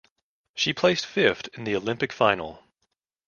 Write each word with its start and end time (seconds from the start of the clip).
She 0.55 0.73
placed 0.73 1.05
fifth 1.05 1.47
in 1.53 1.63
the 1.63 1.75
Olympic 1.75 2.11
final. 2.11 2.63